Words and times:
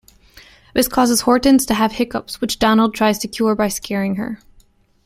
This 0.73 0.87
causes 0.87 1.21
Hortense 1.21 1.63
to 1.67 1.75
have 1.75 1.91
hiccups 1.91 2.41
which 2.41 2.57
Donald 2.57 2.95
tries 2.95 3.19
to 3.19 3.27
cure 3.27 3.53
by 3.53 3.67
scaring 3.67 4.15
her. 4.15 4.39